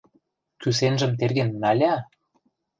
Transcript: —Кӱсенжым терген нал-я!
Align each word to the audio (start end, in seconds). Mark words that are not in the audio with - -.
—Кӱсенжым 0.61 1.11
терген 1.19 1.49
нал-я! 1.61 1.95